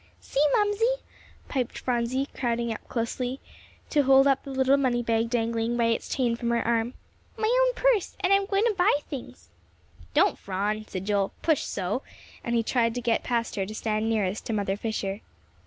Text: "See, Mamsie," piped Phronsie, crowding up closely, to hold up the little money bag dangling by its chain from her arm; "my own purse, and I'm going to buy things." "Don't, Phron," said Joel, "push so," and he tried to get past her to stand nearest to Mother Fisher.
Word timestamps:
"See, 0.19 0.43
Mamsie," 0.57 1.03
piped 1.47 1.77
Phronsie, 1.77 2.27
crowding 2.33 2.73
up 2.73 2.87
closely, 2.87 3.39
to 3.91 4.01
hold 4.01 4.25
up 4.25 4.41
the 4.41 4.49
little 4.49 4.75
money 4.75 5.03
bag 5.03 5.29
dangling 5.29 5.77
by 5.77 5.83
its 5.93 6.09
chain 6.09 6.35
from 6.35 6.49
her 6.49 6.65
arm; 6.67 6.95
"my 7.37 7.45
own 7.61 7.73
purse, 7.75 8.17
and 8.21 8.33
I'm 8.33 8.47
going 8.47 8.63
to 8.63 8.73
buy 8.75 8.95
things." 9.07 9.49
"Don't, 10.15 10.39
Phron," 10.43 10.87
said 10.89 11.05
Joel, 11.05 11.33
"push 11.43 11.61
so," 11.61 12.01
and 12.43 12.55
he 12.55 12.63
tried 12.63 12.95
to 12.95 13.01
get 13.01 13.21
past 13.21 13.55
her 13.57 13.65
to 13.67 13.75
stand 13.75 14.09
nearest 14.09 14.43
to 14.47 14.53
Mother 14.53 14.75
Fisher. 14.75 15.21